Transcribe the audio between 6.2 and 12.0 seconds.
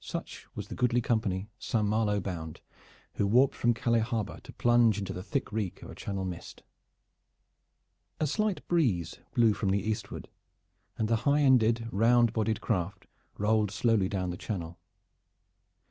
mist. A slight breeze blew from the eastward, and the highended,